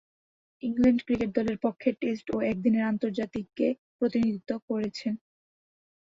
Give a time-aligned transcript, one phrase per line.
[0.63, 3.67] England cricket দলের পক্ষে test ও একদিনের আন্তর্জাতিকে
[3.97, 5.13] প্রতিনিধিত্ব করেছেন।